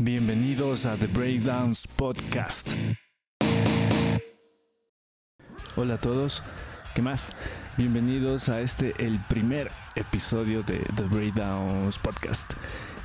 Bienvenidos 0.00 0.86
a 0.86 0.96
The 0.96 1.08
Breakdowns 1.08 1.88
Podcast. 1.88 2.76
Hola 5.74 5.94
a 5.94 5.98
todos, 5.98 6.44
¿qué 6.94 7.02
más? 7.02 7.32
Bienvenidos 7.76 8.48
a 8.48 8.60
este, 8.60 8.94
el 9.04 9.18
primer 9.28 9.72
episodio 9.96 10.62
de 10.62 10.78
The 10.94 11.02
Breakdowns 11.02 11.98
Podcast. 11.98 12.52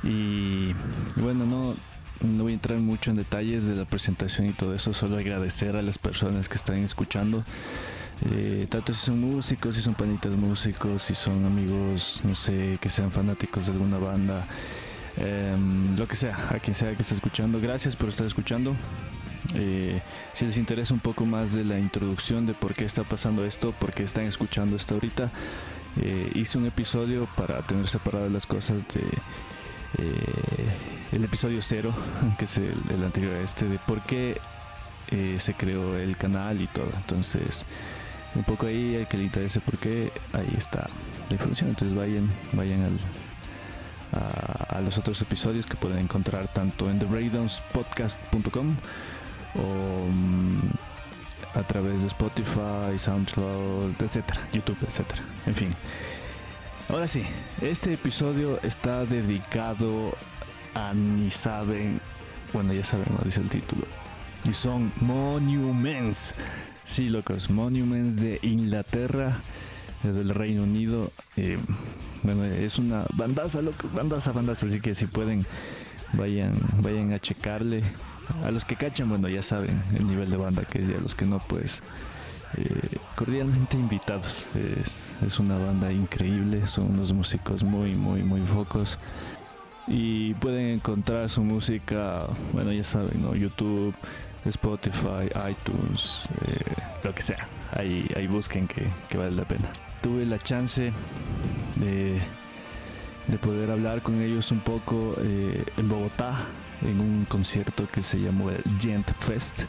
Y 0.04 0.72
bueno, 1.16 1.46
no, 1.46 1.74
no 2.20 2.44
voy 2.44 2.52
a 2.52 2.54
entrar 2.54 2.78
mucho 2.78 3.10
en 3.10 3.16
detalles 3.16 3.66
de 3.66 3.74
la 3.74 3.86
presentación 3.86 4.46
y 4.46 4.52
todo 4.52 4.72
eso, 4.72 4.94
solo 4.94 5.16
agradecer 5.16 5.74
a 5.74 5.82
las 5.82 5.98
personas 5.98 6.48
que 6.48 6.54
están 6.54 6.76
escuchando. 6.76 7.42
Eh, 8.30 8.68
tanto 8.70 8.94
si 8.94 9.06
son 9.06 9.20
músicos, 9.20 9.74
si 9.74 9.82
son 9.82 9.94
panitas 9.94 10.36
músicos, 10.36 11.02
si 11.02 11.16
son 11.16 11.44
amigos, 11.44 12.20
no 12.22 12.36
sé, 12.36 12.78
que 12.80 12.88
sean 12.88 13.10
fanáticos 13.10 13.66
de 13.66 13.72
alguna 13.72 13.98
banda, 13.98 14.46
em, 15.16 15.96
lo 15.96 16.06
que 16.06 16.16
sea, 16.16 16.36
a 16.50 16.58
quien 16.58 16.74
sea 16.74 16.94
que 16.94 17.02
esté 17.02 17.14
escuchando, 17.14 17.60
gracias 17.60 17.96
por 17.96 18.08
estar 18.08 18.26
escuchando. 18.26 18.74
Eh, 19.54 20.00
si 20.32 20.46
les 20.46 20.56
interesa 20.56 20.94
un 20.94 21.00
poco 21.00 21.26
más 21.26 21.52
de 21.52 21.64
la 21.64 21.78
introducción 21.78 22.46
de 22.46 22.54
por 22.54 22.74
qué 22.74 22.84
está 22.84 23.04
pasando 23.04 23.44
esto, 23.44 23.72
por 23.72 23.92
qué 23.92 24.02
están 24.02 24.24
escuchando 24.24 24.76
esto 24.76 24.94
ahorita, 24.94 25.30
eh, 26.00 26.30
hice 26.34 26.58
un 26.58 26.66
episodio 26.66 27.28
para 27.36 27.60
tener 27.62 27.88
separadas 27.88 28.32
las 28.32 28.46
cosas 28.46 28.78
de 28.94 29.04
el 31.12 31.22
episodio 31.22 31.62
cero, 31.62 31.94
que 32.38 32.46
es 32.46 32.58
el, 32.58 32.74
el 32.92 33.04
anterior 33.04 33.34
a 33.34 33.40
este, 33.42 33.68
de 33.68 33.78
por 33.78 34.00
qué 34.02 34.40
se 35.38 35.54
creó 35.54 35.96
el 35.96 36.16
canal 36.16 36.60
y 36.60 36.66
todo. 36.66 36.88
Entonces, 36.96 37.64
un 38.34 38.42
poco 38.42 38.66
ahí 38.66 38.96
al 38.96 39.08
que 39.08 39.16
le 39.16 39.24
interese 39.24 39.60
por 39.60 39.78
qué, 39.78 40.12
ahí 40.32 40.52
está 40.56 40.88
la 41.28 41.34
información. 41.34 41.70
Entonces 41.70 41.96
vayan, 41.96 42.30
vayan 42.52 42.82
al, 42.82 42.98
a, 44.12 44.80
los 44.80 44.98
otros 44.98 45.20
episodios 45.22 45.66
que 45.66 45.76
pueden 45.76 45.98
encontrar 45.98 46.48
tanto 46.48 46.90
en 46.90 46.98
thebreakdownspodcast.com 46.98 48.76
o 49.56 50.06
mm, 50.12 51.58
a 51.58 51.62
través 51.62 52.02
de 52.02 52.08
Spotify, 52.08 52.98
SoundCloud, 52.98 54.00
etcétera, 54.00 54.40
YouTube, 54.52 54.78
etcétera. 54.86 55.22
En 55.46 55.54
fin. 55.54 55.74
Ahora 56.88 57.08
sí, 57.08 57.22
este 57.62 57.94
episodio 57.94 58.60
está 58.62 59.06
dedicado 59.06 60.14
a 60.74 60.92
ni 60.92 61.30
saben, 61.30 62.00
bueno 62.52 62.72
ya 62.74 62.84
saben, 62.84 63.06
dice 63.24 63.40
el 63.40 63.48
título, 63.48 63.86
y 64.44 64.52
son 64.52 64.92
Monuments. 65.00 66.34
Sí, 66.84 67.08
locos, 67.08 67.48
Monuments 67.48 68.20
de 68.20 68.38
Inglaterra, 68.42 69.38
del 70.02 70.28
Reino 70.28 70.64
Unido. 70.64 71.10
Eh, 71.36 71.58
bueno, 72.24 72.44
es 72.44 72.78
una 72.78 73.04
bandaza, 73.14 73.62
loco, 73.62 73.88
bandaza, 73.94 74.32
bandaza, 74.32 74.66
así 74.66 74.80
que 74.80 74.94
si 74.94 75.06
pueden, 75.06 75.46
vayan, 76.14 76.54
vayan 76.82 77.12
a 77.12 77.18
checarle. 77.18 77.82
A 78.42 78.50
los 78.50 78.64
que 78.64 78.76
cachan, 78.76 79.08
bueno, 79.08 79.28
ya 79.28 79.42
saben 79.42 79.82
el 79.94 80.06
nivel 80.06 80.30
de 80.30 80.36
banda 80.36 80.64
que 80.64 80.82
es, 80.82 80.88
y 80.88 80.94
a 80.94 80.98
los 80.98 81.14
que 81.14 81.26
no, 81.26 81.38
pues 81.38 81.82
eh, 82.56 82.96
cordialmente 83.16 83.76
invitados. 83.76 84.46
Es, 85.24 85.38
una 85.38 85.58
banda 85.58 85.90
increíble, 85.92 86.66
son 86.66 86.92
unos 86.92 87.12
músicos 87.12 87.62
muy, 87.62 87.94
muy, 87.94 88.22
muy 88.22 88.40
focos. 88.46 88.98
Y 89.86 90.32
pueden 90.34 90.76
encontrar 90.76 91.28
su 91.28 91.42
música, 91.42 92.26
bueno, 92.52 92.72
ya 92.72 92.84
saben, 92.84 93.20
¿no? 93.22 93.34
YouTube, 93.34 93.94
Spotify, 94.46 95.28
iTunes, 95.50 96.26
eh, 96.46 96.58
lo 97.02 97.14
que 97.14 97.22
sea. 97.22 97.48
Ahí, 97.72 98.06
ahí 98.16 98.26
busquen 98.26 98.66
que, 98.66 99.16
vale 99.16 99.32
la 99.32 99.44
pena. 99.44 99.68
Tuve 100.02 100.24
la 100.26 100.38
chance 100.38 100.92
de, 101.76 102.18
de 103.26 103.38
poder 103.38 103.70
hablar 103.70 104.02
con 104.02 104.20
ellos 104.20 104.50
un 104.50 104.60
poco 104.60 105.14
eh, 105.20 105.64
en 105.76 105.88
Bogotá, 105.88 106.46
en 106.82 107.00
un 107.00 107.24
concierto 107.26 107.86
que 107.92 108.02
se 108.02 108.20
llamó 108.20 108.50
el 108.50 108.62
Gent 108.78 109.10
Fest, 109.18 109.62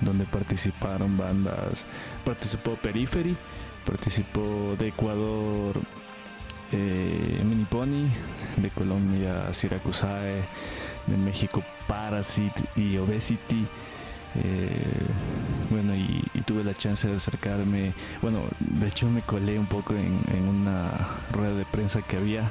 donde 0.00 0.24
participaron 0.24 1.16
bandas, 1.16 1.86
participó 2.24 2.74
Periphery, 2.74 3.36
participó 3.84 4.76
de 4.78 4.88
Ecuador 4.88 5.80
eh, 6.72 7.40
Mini 7.44 7.64
Pony, 7.64 8.08
de 8.56 8.70
Colombia 8.70 9.52
Siracusae, 9.52 10.42
de 11.06 11.16
México 11.16 11.62
Parasite 11.86 12.62
y 12.76 12.96
Obesity 12.98 13.66
bueno, 15.70 15.94
y, 15.94 16.22
tuve 16.46 16.64
la 16.64 16.74
chance 16.74 17.06
de 17.06 17.16
acercarme. 17.16 17.92
Bueno, 18.22 18.40
de 18.58 18.88
hecho 18.88 19.08
me 19.10 19.22
colé 19.22 19.58
un 19.58 19.66
poco 19.66 19.94
en, 19.94 20.48
una 20.48 20.90
rueda 21.32 21.54
de 21.54 21.64
prensa 21.64 22.00
que 22.02 22.16
había 22.16 22.50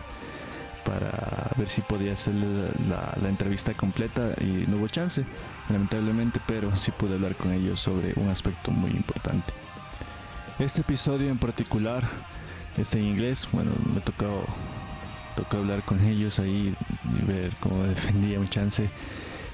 para 0.86 1.52
ver 1.58 1.68
si 1.68 1.82
podía 1.82 2.14
hacer 2.14 2.34
la, 2.36 3.28
entrevista 3.28 3.74
completa 3.74 4.34
y 4.40 4.66
no 4.70 4.78
hubo 4.78 4.88
chance, 4.88 5.26
lamentablemente, 5.70 6.40
pero 6.48 6.76
sí 6.78 6.92
pude 6.92 7.16
hablar 7.16 7.36
con 7.36 7.52
ellos 7.52 7.80
sobre 7.80 8.14
un 8.16 8.30
aspecto 8.30 8.72
muy 8.72 8.92
importante. 8.92 9.54
Este 10.60 10.82
episodio 10.82 11.30
en 11.30 11.38
particular 11.38 12.04
está 12.78 12.98
en 13.00 13.06
inglés, 13.06 13.48
bueno, 13.52 13.72
me 13.94 14.00
tocó, 14.00 14.46
tocó 15.36 15.58
hablar 15.58 15.82
con 15.82 16.04
ellos 16.06 16.40
ahí 16.40 16.74
y 17.20 17.26
ver 17.26 17.52
cómo 17.60 17.84
defendía 17.84 18.40
un 18.40 18.50
chance 18.50 18.90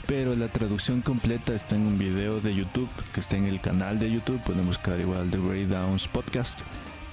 pero 0.07 0.35
la 0.35 0.47
traducción 0.47 1.01
completa 1.01 1.53
está 1.53 1.75
en 1.75 1.87
un 1.87 1.97
video 1.97 2.39
de 2.41 2.53
YouTube 2.53 2.89
que 3.13 3.19
está 3.19 3.37
en 3.37 3.45
el 3.45 3.59
canal 3.61 3.99
de 3.99 4.11
YouTube. 4.11 4.41
Pueden 4.43 4.65
buscar 4.65 4.99
igual 4.99 5.29
The 5.29 5.37
Ray 5.37 5.65
Downs 5.65 6.07
Podcast 6.07 6.61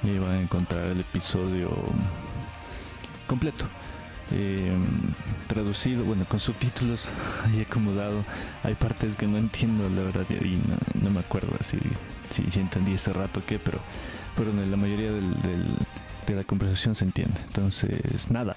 y 0.02 0.18
van 0.18 0.32
a 0.32 0.40
encontrar 0.40 0.86
el 0.86 1.00
episodio 1.00 1.70
completo. 3.26 3.64
Em, 4.32 4.86
traducido, 5.48 6.04
bueno, 6.04 6.24
con 6.24 6.40
subtítulos 6.40 7.08
ahí 7.46 7.62
acomodado. 7.62 8.24
Hay 8.62 8.74
partes 8.74 9.16
que 9.16 9.26
no 9.26 9.38
entiendo, 9.38 9.88
la 9.88 10.02
verdad, 10.02 10.26
y 10.30 10.60
no, 11.02 11.10
me 11.10 11.20
acuerdo 11.20 11.52
si, 11.60 11.78
si, 12.30 12.60
entendí 12.60 12.92
ese 12.92 13.12
rato 13.12 13.42
qué, 13.46 13.58
pero, 13.58 13.78
pero 14.36 14.52
la 14.52 14.76
mayoría 14.76 15.10
de 15.10 16.34
la 16.34 16.44
conversación 16.44 16.94
se 16.94 17.04
entiende. 17.04 17.40
Entonces, 17.46 18.30
nada, 18.30 18.56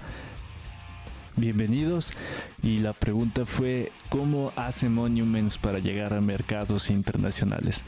bienvenidos. 1.36 2.12
Y 2.62 2.78
la 2.78 2.94
pregunta 2.94 3.46
fue, 3.46 3.92
¿cómo 4.10 4.52
hace 4.56 4.90
Monuments 4.90 5.58
para 5.58 5.80
llegar 5.80 6.14
a 6.14 6.22
mercados 6.22 6.90
internacionales? 6.90 7.84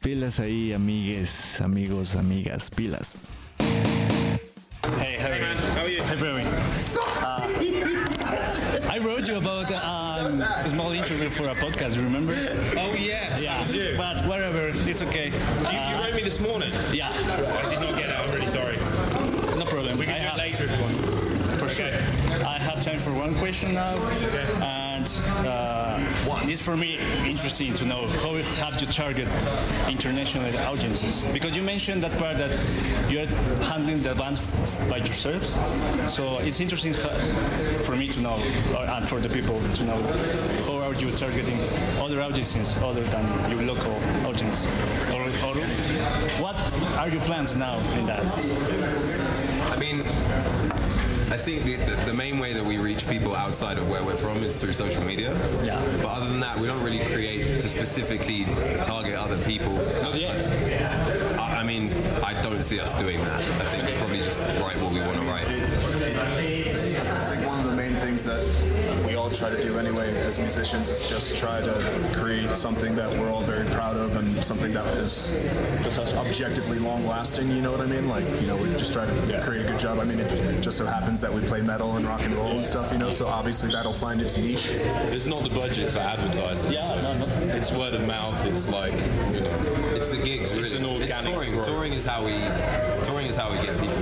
Pilas 0.00 0.40
ahí, 0.40 0.72
amigues, 0.72 1.60
amigos, 1.60 2.16
amigas, 2.16 2.70
pilas. 2.70 3.14
Hey, 4.98 5.16
how 5.18 5.28
are 5.28 5.38
you? 5.38 5.44
How 5.76 5.82
are 5.82 5.88
you? 5.88 6.02
Hey, 6.02 6.16
Brewing. 6.16 6.46
Uh, 6.46 7.48
I 8.90 8.98
wrote 8.98 9.28
you 9.28 9.36
about 9.36 9.70
um, 9.72 10.40
a 10.42 10.68
small 10.68 10.92
interview 10.92 11.30
for 11.30 11.48
a 11.48 11.54
podcast, 11.54 11.96
remember? 11.96 12.34
Oh, 12.76 12.94
yes. 12.98 13.42
Yeah, 13.42 13.96
but 13.96 14.26
whatever, 14.26 14.72
it's 14.88 15.02
okay. 15.02 15.28
You, 15.30 15.78
uh, 15.78 15.90
you 15.90 16.04
wrote 16.04 16.14
me 16.14 16.22
this 16.22 16.40
morning? 16.40 16.72
Yeah. 16.92 17.08
I 17.08 17.70
did 17.70 17.80
not 17.80 17.96
get 17.96 18.10
it, 18.10 18.18
I'm 18.18 18.30
really 18.34 18.48
sorry. 18.48 18.76
No 19.56 19.64
problem. 19.66 19.98
We 19.98 20.06
can 20.06 20.14
I 20.14 20.34
do 20.34 20.34
it 20.34 20.38
later 20.38 20.64
if 20.64 20.76
you 20.76 20.82
want 20.82 21.22
for 21.62 21.68
sure. 21.68 22.01
For 23.02 23.12
one 23.12 23.34
question 23.34 23.74
now, 23.74 23.96
and 24.62 25.10
uh, 25.44 25.98
it's 26.44 26.62
for 26.62 26.76
me 26.76 27.00
interesting 27.26 27.74
to 27.74 27.84
know 27.84 28.06
how 28.06 28.34
have 28.62 28.80
you 28.80 28.86
target 28.86 29.26
international 29.88 30.56
audiences 30.68 31.24
because 31.32 31.56
you 31.56 31.64
mentioned 31.64 32.04
that 32.04 32.16
part 32.16 32.38
that 32.38 32.50
you're 33.10 33.26
handling 33.66 33.98
the 34.02 34.14
bands 34.14 34.38
by 34.88 34.98
yourselves. 34.98 35.58
So 36.06 36.38
it's 36.38 36.60
interesting 36.60 36.92
for 36.92 37.96
me 37.96 38.06
to 38.06 38.20
know, 38.20 38.36
and 38.36 39.08
for 39.08 39.18
the 39.18 39.28
people 39.28 39.60
to 39.60 39.84
know, 39.84 40.00
how 40.66 40.78
are 40.86 40.94
you 40.94 41.10
targeting 41.10 41.58
other 42.00 42.20
audiences 42.20 42.76
other 42.76 43.02
than 43.02 43.50
your 43.50 43.62
local 43.62 43.94
audience, 44.24 44.64
or, 45.12 45.22
or 45.46 45.56
what 46.40 46.56
are 46.98 47.08
your 47.08 47.22
plans 47.22 47.56
now 47.56 47.80
in 47.98 48.06
that? 48.06 48.22
I 49.72 49.76
mean 49.80 50.02
I 51.32 51.38
think 51.38 51.62
the, 51.62 51.76
the, 51.76 52.01
the, 52.12 52.18
main 52.18 52.38
way 52.38 52.52
that 52.52 52.64
we 52.64 52.76
reach 52.76 53.08
people 53.08 53.34
outside 53.34 53.78
of 53.78 53.88
where 53.88 54.04
we're 54.04 54.14
from 54.14 54.42
is 54.44 54.60
through 54.60 54.72
social 54.72 55.02
media. 55.02 55.32
Yeah. 55.64 55.80
But 56.02 56.08
other 56.08 56.28
than 56.28 56.40
that, 56.40 56.58
we 56.58 56.66
don't 56.66 56.82
really 56.82 57.04
create 57.06 57.60
to 57.60 57.68
specifically 57.68 58.44
target 58.82 59.14
other 59.14 59.38
people. 59.44 59.72
Yeah. 60.14 61.36
I, 61.40 61.60
I 61.60 61.64
mean, 61.64 61.90
I 62.22 62.40
don't 62.42 62.62
see 62.62 62.80
us 62.80 62.92
doing 62.98 63.18
that. 63.20 63.40
I 63.40 63.64
think 63.64 63.86
we 63.88 63.94
probably 63.96 64.18
just 64.18 64.40
write 64.60 64.76
what 64.82 64.92
we 64.92 65.00
want 65.00 65.16
to 65.16 65.24
write. 65.24 65.46
I 65.46 67.34
think 67.34 67.46
one 67.46 67.60
of 67.60 67.66
the 67.70 67.76
main 67.76 67.94
things 67.94 68.24
that 68.24 68.42
we 68.62 68.76
all 68.76 68.81
try 69.34 69.50
to 69.50 69.62
do 69.62 69.78
anyway 69.78 70.08
as 70.26 70.38
musicians 70.38 70.88
is 70.88 71.08
just 71.08 71.36
try 71.36 71.60
to 71.60 71.72
create 72.14 72.56
something 72.56 72.94
that 72.94 73.10
we're 73.18 73.30
all 73.30 73.42
very 73.42 73.68
proud 73.70 73.96
of 73.96 74.16
and 74.16 74.44
something 74.44 74.72
that 74.72 74.86
is 74.96 75.32
objectively 76.14 76.78
long 76.78 77.06
lasting. 77.06 77.50
You 77.50 77.62
know 77.62 77.70
what 77.72 77.80
I 77.80 77.86
mean? 77.86 78.08
Like, 78.08 78.24
you 78.40 78.46
know, 78.46 78.56
we 78.56 78.68
just 78.76 78.92
try 78.92 79.06
to 79.06 79.40
create 79.42 79.66
a 79.66 79.70
good 79.70 79.78
job. 79.80 79.98
I 79.98 80.04
mean, 80.04 80.20
it 80.20 80.60
just 80.60 80.76
so 80.76 80.86
happens 80.86 81.20
that 81.20 81.32
we 81.32 81.40
play 81.42 81.60
metal 81.60 81.96
and 81.96 82.06
rock 82.06 82.22
and 82.22 82.34
roll 82.34 82.52
and 82.52 82.64
stuff, 82.64 82.92
you 82.92 82.98
know, 82.98 83.10
so 83.10 83.26
obviously 83.26 83.70
that'll 83.72 83.92
find 83.92 84.20
its 84.20 84.38
niche. 84.38 84.70
It's 85.10 85.26
not 85.26 85.42
the 85.44 85.50
budget 85.50 85.92
for 85.92 85.98
advertising. 85.98 86.72
Yeah, 86.72 86.82
so 86.82 87.00
no, 87.00 87.16
not 87.18 87.32
it's 87.56 87.70
word 87.72 87.94
of 87.94 88.06
mouth. 88.06 88.46
It's 88.46 88.68
like, 88.68 88.92
you 89.32 89.40
know, 89.40 89.58
it's 89.94 90.08
the 90.08 90.18
gigs. 90.22 90.52
Really. 90.52 90.64
It's 90.64 90.74
an 90.74 90.84
organic. 90.84 91.12
It's 91.12 91.24
touring. 91.26 91.62
Touring 91.62 91.92
is 91.92 92.04
how 92.06 92.24
we 92.24 92.32
touring 93.04 93.26
is 93.26 93.36
how 93.36 93.50
we 93.50 93.56
get 93.64 93.78
people 93.80 93.96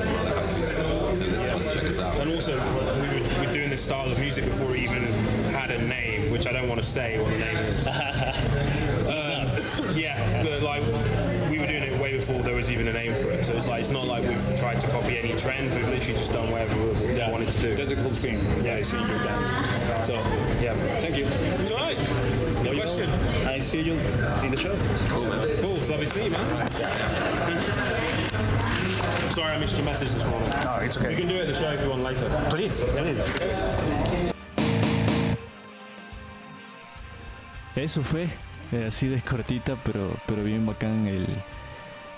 to, 1.60 1.80
to 1.80 1.88
us. 1.88 1.98
Out. 1.98 2.18
And 2.18 2.30
also, 2.32 2.54
we 3.00 3.08
were, 3.08 3.40
we 3.40 3.46
were 3.46 3.52
doing 3.52 3.70
this 3.70 3.82
style 3.84 4.10
of 4.10 4.18
music 4.18 4.44
before 4.44 4.66
we 4.66 4.80
even 4.80 5.02
had 5.52 5.70
a 5.70 5.78
name, 5.82 6.30
which 6.30 6.46
I 6.46 6.52
don't 6.52 6.68
want 6.68 6.82
to 6.82 6.88
say 6.88 7.18
what 7.20 7.30
the 7.30 7.38
name 7.38 7.56
is. 7.56 7.86
um, 9.06 9.96
yeah, 9.96 10.42
but 10.42 10.62
like 10.62 10.82
we 11.50 11.58
were 11.58 11.66
doing 11.66 11.82
it 11.82 11.98
way 12.00 12.12
before 12.12 12.40
there 12.42 12.54
was 12.54 12.70
even 12.70 12.86
a 12.88 12.92
name 12.92 13.14
for 13.14 13.30
it. 13.30 13.44
So 13.44 13.54
it's 13.54 13.66
like 13.68 13.80
it's 13.80 13.90
not 13.90 14.06
like 14.06 14.22
we've 14.28 14.56
tried 14.58 14.80
to 14.80 14.88
copy 14.88 15.18
any 15.18 15.34
trends. 15.36 15.74
We've 15.74 15.88
literally 15.88 16.14
just 16.18 16.32
done 16.32 16.50
whatever 16.50 16.76
we 16.84 17.16
Yeah. 17.16 17.30
wanted 17.30 17.50
to 17.50 17.60
do. 17.60 17.74
That's 17.74 17.90
a 17.90 17.96
cool 17.96 18.10
thing. 18.10 18.38
Yeah, 18.64 18.76
I 18.76 18.82
see 18.82 18.98
you. 18.98 19.06
So, 20.02 20.14
yeah. 20.60 20.74
thank 21.00 21.16
you. 21.16 21.26
It's 21.26 21.70
all 21.70 21.78
right. 21.78 21.96
Well, 21.98 22.62
Good 22.74 22.80
question. 22.82 23.10
I 23.46 23.58
see 23.58 23.80
you 23.80 23.94
in 23.94 24.50
the 24.50 24.56
show. 24.56 24.76
Cool, 25.08 25.24
man. 25.24 25.48
Cool. 25.60 25.76
It's 25.76 25.90
lovely 25.90 26.06
to 26.06 26.16
meet 26.18 26.24
you, 26.26 26.30
man. 26.30 26.70
Sorry, 29.30 29.54
I 29.54 29.58
missed 29.58 29.76
your 29.76 29.86
message 29.86 30.10
this 30.10 30.24
morning. 30.26 30.48
No, 30.64 30.78
it's 30.82 30.96
okay. 30.96 31.12
You 31.12 31.16
can 31.16 31.28
do 31.28 31.36
it 31.36 31.42
at 31.42 31.46
the 31.46 31.54
show 31.54 31.70
if 31.70 31.80
you 31.82 31.90
want 31.90 32.02
later. 32.02 32.26
Please, 32.50 32.82
please. 32.84 33.22
Eso 37.76 38.02
fue, 38.02 38.28
eh, 38.72 38.86
así 38.88 39.06
de 39.06 39.20
cortita, 39.20 39.76
pero, 39.84 40.16
pero 40.26 40.42
bien 40.42 40.66
bacán. 40.66 41.06
El, 41.06 41.28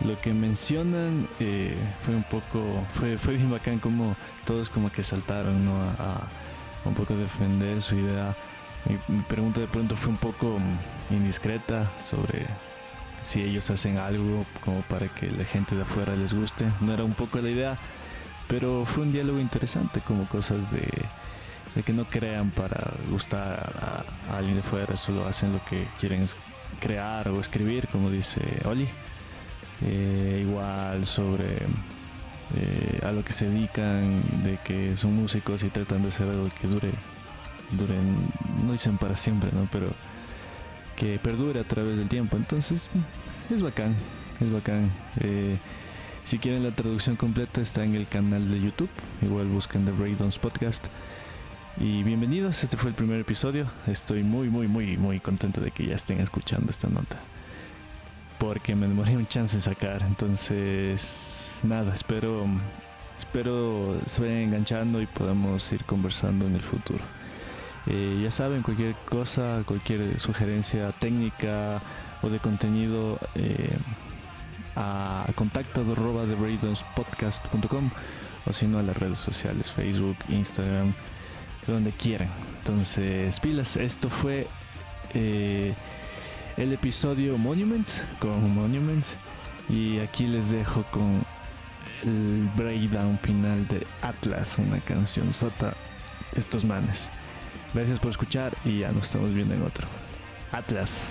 lo 0.00 0.19
que 0.23 0.32
mencionan 0.32 1.29
eh, 1.38 1.76
fue 2.00 2.14
un 2.14 2.25
poco, 2.25 2.82
fue, 2.94 3.19
fue 3.19 3.35
bien 3.35 3.50
bacán 3.50 3.79
como 3.79 4.17
todos 4.47 4.70
como 4.70 4.91
que 4.91 5.03
saltaron 5.03 5.67
¿no? 5.67 5.75
a, 5.82 6.17
a 6.82 6.88
un 6.88 6.94
poco 6.94 7.14
defender 7.14 7.82
su 7.82 7.97
idea. 7.97 8.35
Mi, 8.87 8.99
mi 9.14 9.23
pregunta 9.25 9.61
de 9.61 9.67
pronto 9.67 9.97
fue 9.97 10.12
un 10.12 10.17
poco 10.17 10.59
mm, 10.59 11.14
indiscreta 11.14 11.93
sobre 12.03 12.47
si 13.25 13.43
ellos 13.43 13.71
hacen 13.71 13.99
algo 13.99 14.45
como 14.65 14.83
para 14.83 15.09
que 15.09 15.31
la 15.31 15.45
gente 15.45 15.75
de 15.75 15.83
afuera 15.83 16.15
les 16.17 16.33
guste. 16.35 16.67
No 16.81 16.93
era 16.93 17.05
un 17.05 17.15
poco 17.15 17.41
la 17.41 17.51
idea, 17.51 17.79
pero 18.49 18.85
fue 18.85 19.05
un 19.05 19.13
diálogo 19.13 19.41
interesante, 19.41 20.01
como 20.01 20.27
cosas 20.27 20.71
de, 20.71 20.89
de 21.75 21.83
que 21.83 21.93
no 21.93 22.05
crean 22.05 22.51
para 22.51 22.93
gustar 23.11 24.05
a, 24.29 24.37
alguien 24.37 24.57
de 24.57 24.63
fuera, 24.63 24.97
solo 24.97 25.27
hacen 25.27 25.53
lo 25.53 25.65
que 25.65 25.87
quieren 25.99 26.27
crear 26.81 27.29
o 27.29 27.41
escribir, 27.41 27.89
como 27.89 28.11
dice 28.11 28.41
Oli. 28.65 28.89
Eh, 29.85 30.45
igual 30.47 31.05
sobre 31.07 31.57
eh, 32.55 33.01
a 33.05 33.11
lo 33.11 33.25
que 33.25 33.33
se 33.33 33.49
dedican, 33.49 34.23
de 34.45 34.59
que 34.63 34.97
son 34.97 35.15
músicos 35.17 35.63
y 35.65 35.71
tratan 35.71 36.03
de 36.03 36.09
hacer 36.09 36.29
algo 36.29 36.49
que 36.61 36.69
dure, 36.69 36.91
dure, 37.73 37.95
no 38.65 38.73
dicen 38.73 38.99
para 38.99 39.17
siempre, 39.17 39.51
¿no? 39.53 39.69
Pero 39.73 39.89
que 40.97 41.19
perdure 41.19 41.61
a 41.61 41.65
través 41.65 41.99
del 41.99 42.09
tiempo. 42.09 42.37
Entonces, 42.37 42.91
es 43.50 43.62
bacán, 43.62 43.94
es 44.41 44.53
bacán. 44.53 44.91
Eh, 45.21 45.56
si 46.25 46.39
quieren 46.39 46.62
la 46.62 46.71
traducción 46.71 47.17
completa 47.17 47.61
está 47.61 47.85
en 47.85 47.94
el 47.94 48.06
canal 48.06 48.50
de 48.50 48.61
YouTube. 48.61 48.91
Igual 49.21 49.47
busquen 49.49 49.85
The 49.85 49.91
Breakdowns 49.93 50.39
Podcast. 50.39 50.87
Y 51.79 52.03
bienvenidos, 52.03 52.62
este 52.62 52.77
fue 52.77 52.91
el 52.91 52.94
primer 52.94 53.21
episodio. 53.21 53.67
Estoy 53.87 54.23
muy, 54.23 54.49
muy, 54.49 54.69
muy, 54.69 54.97
muy 54.97 55.21
contento 55.21 55.61
de 55.61 55.71
que 55.71 55.87
ya 55.87 55.94
estén 55.94 56.21
escuchando 56.21 56.71
esta 56.71 56.89
nota. 56.89 57.19
Porque 58.38 58.75
me 58.75 58.87
demoré 58.87 59.17
un 59.17 59.27
chance 59.27 59.56
en 59.56 59.62
sacar. 59.62 60.03
Entonces, 60.03 61.49
nada, 61.62 61.95
espero, 61.95 62.47
espero 63.19 64.00
se 64.06 64.21
vayan 64.21 64.38
enganchando 64.38 65.00
y 65.00 65.06
podamos 65.06 65.73
ir 65.73 65.85
conversando 65.85 66.47
en 66.47 66.55
el 66.55 66.62
futuro. 66.62 67.03
Eh, 67.87 68.20
ya 68.23 68.31
saben, 68.31 68.62
cualquier 68.62 68.94
cosa, 69.08 69.62
cualquier 69.67 70.20
sugerencia 70.20 70.93
técnica 70.93 71.81
o 72.23 72.31
de 72.31 72.38
contenido, 72.38 73.19
eh, 73.34 73.76
a 74.76 75.26
contacto 75.34 75.82
arroba 75.82 76.25
de 76.25 76.37
podcast.com 76.96 77.90
o 78.46 78.52
si 78.52 78.67
no 78.67 78.79
a 78.79 78.82
las 78.82 78.96
redes 78.96 79.19
sociales, 79.19 79.70
Facebook, 79.70 80.17
Instagram, 80.29 80.93
donde 81.67 81.93
quieran. 81.93 82.29
Entonces, 82.58 83.38
pilas, 83.40 83.76
esto 83.76 84.08
fue 84.08 84.46
eh, 85.14 85.75
el 86.56 86.73
episodio 86.73 87.38
Monuments 87.38 88.05
con 88.19 88.55
Monuments 88.55 89.14
y 89.69 89.99
aquí 89.99 90.26
les 90.26 90.50
dejo 90.50 90.82
con 90.85 91.25
el 92.05 92.49
breakdown 92.56 93.19
final 93.19 93.67
de 93.69 93.87
Atlas, 94.02 94.58
una 94.58 94.78
canción 94.81 95.32
sota 95.32 95.75
estos 96.35 96.64
manes. 96.64 97.11
Gracias 97.75 97.99
por 97.99 98.11
escuchar 98.11 98.53
y 98.65 98.81
ya 98.81 98.93
nos 98.93 99.07
estamos 99.07 99.33
viendo 99.33 99.55
en 99.55 99.63
otro. 99.63 99.87
Atlas. 100.53 101.09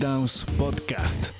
Esto 0.00 0.06
fue 0.06 0.16
The 0.16 0.24
Breakdowns 0.24 0.46
Podcast. 0.56 1.39